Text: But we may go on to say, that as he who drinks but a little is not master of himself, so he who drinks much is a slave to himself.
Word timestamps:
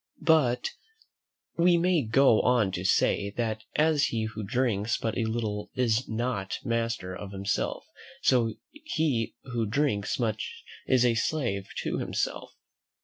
But 0.23 0.71
we 1.57 1.77
may 1.77 2.01
go 2.01 2.41
on 2.41 2.71
to 2.71 2.83
say, 2.83 3.29
that 3.37 3.65
as 3.75 4.05
he 4.05 4.23
who 4.23 4.41
drinks 4.43 4.97
but 4.97 5.15
a 5.15 5.25
little 5.25 5.69
is 5.75 6.09
not 6.09 6.57
master 6.65 7.15
of 7.15 7.31
himself, 7.31 7.85
so 8.23 8.55
he 8.71 9.35
who 9.43 9.67
drinks 9.67 10.17
much 10.17 10.63
is 10.87 11.05
a 11.05 11.13
slave 11.13 11.67
to 11.83 11.99
himself. 11.99 12.55